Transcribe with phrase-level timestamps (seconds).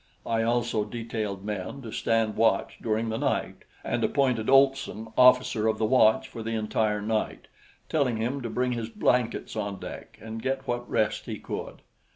[0.25, 5.77] I also detailed men to stand watch during the night and appointed Olson officer of
[5.77, 7.47] the watch for the entire night,
[7.87, 11.83] telling him to bring his blankets on deck and get what rest he could.